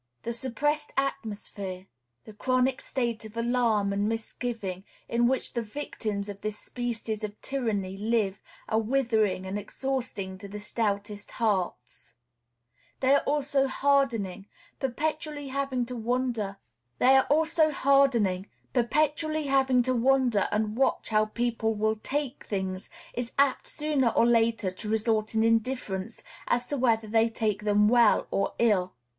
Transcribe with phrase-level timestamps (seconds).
[0.23, 1.85] The suppressed atmosphere,
[2.25, 7.39] the chronic state of alarm and misgiving, in which the victims of this species of
[7.43, 12.15] tyranny live are withering and exhausting to the stoutest hearts.
[12.99, 14.47] They are also hardening;
[14.79, 16.57] perpetually having to wonder
[16.99, 17.27] and
[20.75, 26.23] watch how people will "take" things is apt sooner or later to result in indifference
[26.47, 28.95] as to whether they take them well or ill.